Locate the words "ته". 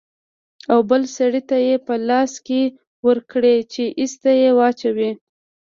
1.49-1.57